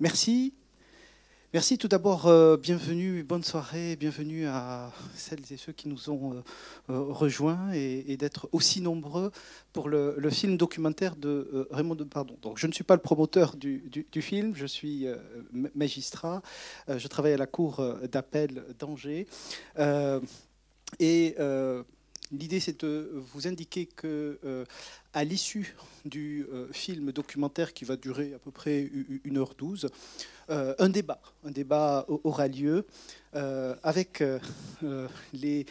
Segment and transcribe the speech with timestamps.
[0.00, 0.54] merci.
[1.54, 6.34] Merci tout d'abord, euh, bienvenue, bonne soirée, bienvenue à celles et ceux qui nous ont
[6.34, 6.42] euh,
[6.90, 9.30] euh, rejoints et, d'être aussi nombreux
[9.72, 12.36] pour le, film documentaire de Raymond de Pardon.
[12.42, 13.90] Donc, je ne suis pas le promoteur du,
[14.20, 15.06] film, je suis
[15.74, 16.42] magistrat,
[16.88, 19.26] je travaille à la cour d'appel d'Angers.
[20.98, 21.36] et
[22.32, 24.64] L'idée, c'est de vous indiquer que, euh,
[25.14, 28.90] à l'issue du euh, film documentaire qui va durer à peu près
[29.24, 29.88] 1h12,
[30.50, 32.84] euh, un débat, un débat aura lieu
[33.82, 34.24] avec
[35.34, 35.66] les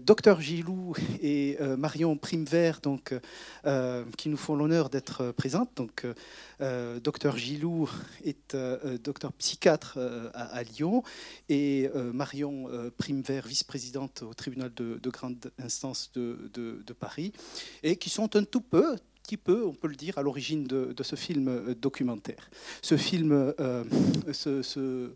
[0.00, 3.14] docteur Gilou et euh, Marion Primevert, donc,
[3.64, 5.70] euh, qui nous font l'honneur d'être présentes.
[5.76, 6.06] Donc,
[7.02, 7.90] docteur Gilou
[8.24, 8.56] est
[9.02, 9.98] docteur psychiatre
[10.32, 11.02] à, Lyon
[11.48, 17.32] et Marion Primevert, vice-présidente au tribunal de, grande instance de, Paris,
[17.82, 21.02] et qui sont un tout peu, petit peu, on peut le dire, à l'origine de,
[21.02, 22.48] ce film documentaire.
[22.80, 23.52] Ce film,
[24.32, 25.12] ce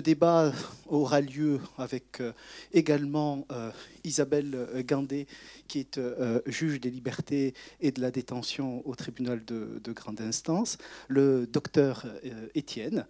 [0.00, 0.52] débat
[0.86, 2.32] aura lieu avec euh,
[2.72, 3.70] également euh,
[4.04, 5.26] Isabelle Gandé,
[5.66, 10.78] qui est euh, juge des libertés et de la détention au tribunal de, grande instance,
[11.08, 12.06] le docteur
[12.54, 13.06] Étienne,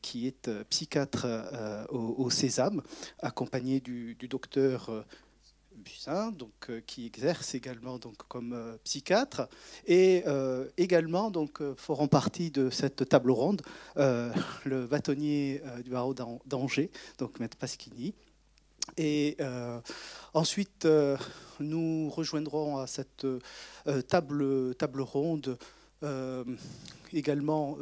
[0.00, 1.26] qui est psychiatre
[1.90, 2.82] au, Sésame,
[3.20, 5.04] accompagné du docteur
[6.36, 9.48] donc, euh, qui exerce également donc, comme euh, psychiatre,
[9.86, 13.62] et euh, également donc, feront partie de cette table ronde
[13.96, 16.14] le bâtonnier du barreau
[16.46, 18.14] d'Angers, donc Maître Pasquini.
[18.96, 19.36] Et
[20.34, 20.86] ensuite,
[21.60, 23.26] nous rejoindrons à cette
[24.08, 25.58] table, table ronde
[27.12, 27.78] également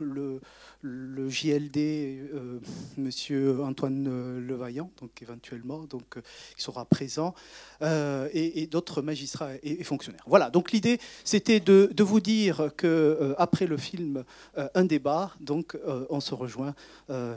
[0.00, 0.40] le,
[0.82, 2.60] le JLD, euh,
[2.96, 6.22] Monsieur Antoine Levaillant, donc éventuellement, donc euh,
[6.56, 7.34] il sera présent,
[7.82, 10.24] euh, et, d'autres magistrats et, fonctionnaires.
[10.26, 10.50] Voilà.
[10.50, 14.24] Donc l'idée, c'était de, vous dire que après le film,
[14.56, 15.76] un débat, donc
[16.10, 16.74] on se rejoint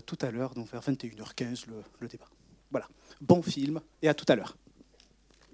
[0.06, 1.66] tout à l'heure, donc vers 21h15
[2.00, 2.28] le, débat.
[2.70, 2.88] Voilà.
[3.20, 4.56] Bon film et à tout à l'heure.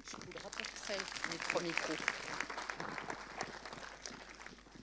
[0.06, 0.22] Je vous